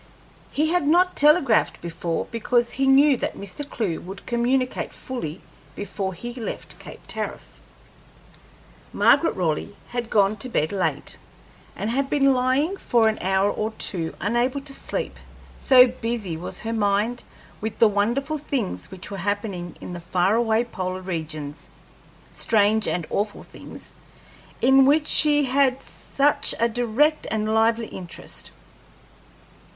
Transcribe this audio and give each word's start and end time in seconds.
He 0.51 0.71
had 0.73 0.87
not 0.87 1.15
telegraphed 1.15 1.79
before 1.79 2.25
because 2.31 2.71
he 2.71 2.87
knew 2.87 3.17
that 3.17 3.37
Mr. 3.37 3.69
Clewe 3.69 3.99
would 4.01 4.25
communicate 4.25 4.91
fully 4.91 5.41
before 5.75 6.15
he 6.15 6.33
left 6.33 6.79
Cape 6.79 7.01
Tariff. 7.05 7.59
Margaret 8.91 9.35
Raleigh 9.35 9.75
had 9.89 10.09
gone 10.09 10.37
to 10.37 10.49
bed 10.49 10.71
late, 10.71 11.17
and 11.75 11.91
had 11.91 12.09
been 12.09 12.33
lying 12.33 12.77
for 12.77 13.07
an 13.09 13.19
hour 13.21 13.51
or 13.51 13.69
two 13.73 14.15
unable 14.19 14.59
to 14.61 14.73
sleep, 14.73 15.19
so 15.55 15.85
busy 15.87 16.35
was 16.35 16.61
her 16.61 16.73
mind 16.73 17.23
with 17.61 17.77
the 17.77 17.87
wonderful 17.87 18.39
things 18.39 18.89
which 18.89 19.11
were 19.11 19.17
happening 19.17 19.75
in 19.81 19.93
the 19.93 20.01
far 20.01 20.33
away 20.35 20.63
polar 20.63 21.01
regions 21.01 21.69
strange 22.27 22.87
and 22.87 23.05
awful 23.11 23.43
things 23.43 23.93
in 24.61 24.87
which 24.87 25.05
she 25.05 25.43
had 25.45 25.79
such 25.83 26.55
a 26.59 26.67
direct 26.67 27.27
and 27.29 27.53
lively 27.53 27.85
interest. 27.89 28.49